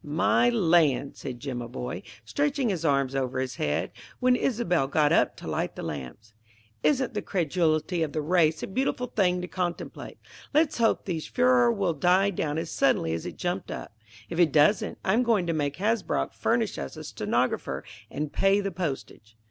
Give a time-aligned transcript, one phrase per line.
[0.03, 5.47] "My land!" said Jimaboy, stretching his arms over his head, when Isobel got up to
[5.47, 6.33] light the lamps,
[6.81, 10.17] "isn't the credulity of the race a beautiful thing to contemplate?
[10.55, 13.95] Let's hope this furore will die down as suddenly as it jumped up.
[14.27, 18.71] If it doesn't, I'm going to make Hasbrouck furnish us a stenographer and pay the
[18.71, 19.37] postage."